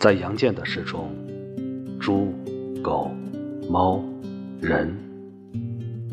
[0.00, 1.14] 在杨建的诗中，
[2.00, 2.32] 猪、
[2.82, 3.10] 狗、
[3.68, 4.02] 猫、
[4.58, 4.90] 人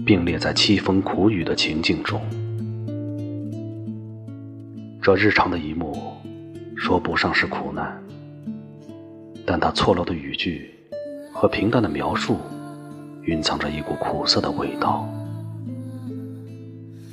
[0.06, 2.20] 并列在凄风苦雨的情境中。
[5.02, 5.96] 这日常的一幕，
[6.76, 7.98] 说不上是苦难，
[9.46, 10.70] 但他错落的语句
[11.32, 12.36] 和平淡的描述，
[13.22, 15.08] 蕴藏着一股苦涩的味道。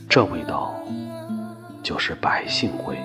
[0.08, 0.74] 这味道，
[1.84, 2.96] 就是百姓味。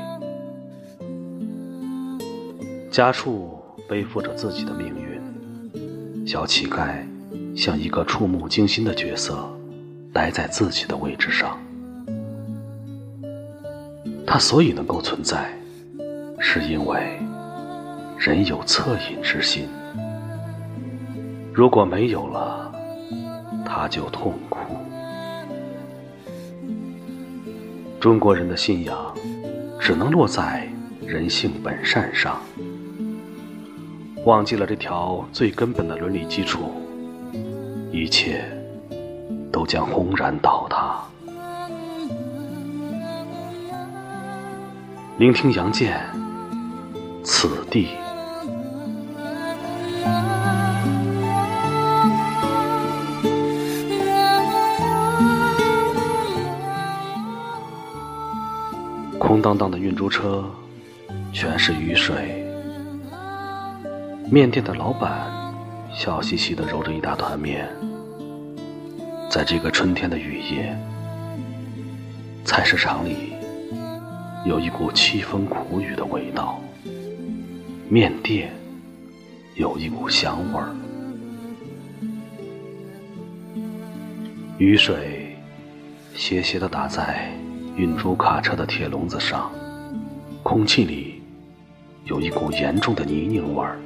[2.90, 3.59] 家畜
[3.90, 7.04] 背负着自己的命运，小乞丐
[7.56, 9.50] 像一个触目惊心的角色，
[10.14, 11.58] 待在自己的位置上。
[14.28, 15.52] 他所以能够存在，
[16.38, 17.20] 是因为
[18.20, 19.68] 人有恻隐之心。
[21.52, 22.72] 如果没有了，
[23.66, 24.60] 他就痛苦。
[28.00, 29.14] 中国人的信仰
[29.80, 30.70] 只能落在
[31.08, 32.40] 人性本善上，
[34.30, 36.72] 忘记了这条最根本的伦理基础，
[37.92, 38.46] 一切
[39.52, 41.02] 都将轰然倒塌。
[45.18, 46.00] 聆听杨建，
[47.24, 47.88] 此地。
[59.18, 60.46] 空荡荡的运猪车，
[61.34, 62.46] 全是雨水。
[64.32, 65.28] 面店的老板
[65.92, 67.68] 笑嘻嘻地揉着一大团面。
[69.28, 70.78] 在这个春天的雨夜，
[72.46, 73.34] 菜市场里。
[74.46, 76.62] 有一股凄风苦雨的味道，
[77.90, 78.54] 面店
[79.56, 80.74] 有一股香味儿，
[84.58, 85.36] 雨水
[86.16, 87.30] 斜斜地打在
[87.76, 89.52] 运猪卡车的铁笼子上，
[90.42, 91.22] 空气里
[92.06, 93.78] 有一股严重的泥泞味儿，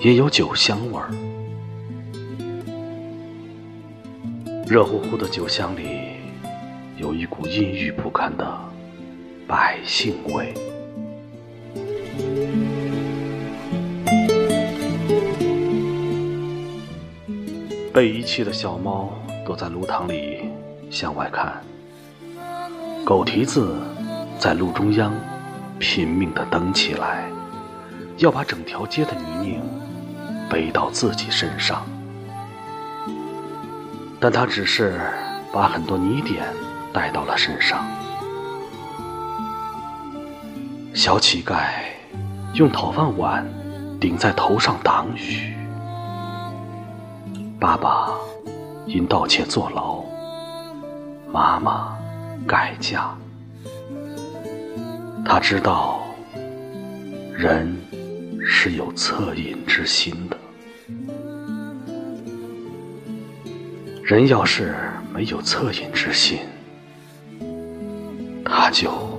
[0.00, 1.10] 也有酒香味儿。
[4.66, 6.16] 热乎乎的酒香里
[6.96, 8.46] 有一股阴郁不堪的。
[9.46, 10.54] 百姓味，
[17.92, 19.12] 被遗弃的小猫
[19.44, 20.38] 躲在炉膛里
[20.88, 21.62] 向外看，
[23.04, 23.76] 狗蹄子
[24.38, 25.12] 在路中央
[25.78, 27.28] 拼命地蹬起来，
[28.16, 29.60] 要把整条街的泥泞
[30.48, 31.84] 背到自己身上，
[34.20, 35.00] 但他只是
[35.52, 36.44] 把很多泥点
[36.92, 37.84] 带到了身上。
[40.94, 41.56] 小乞丐
[42.54, 43.44] 用讨饭碗
[44.00, 45.54] 顶在头上挡雨，
[47.58, 48.10] 爸爸
[48.86, 50.04] 因盗窃坐牢，
[51.32, 51.96] 妈妈
[52.46, 53.12] 改嫁。
[55.24, 56.00] 他知道
[57.32, 57.76] 人
[58.46, 60.38] 是有恻隐之心的，
[64.02, 64.74] 人要是
[65.12, 66.38] 没有恻隐之心，
[68.44, 69.13] 他就。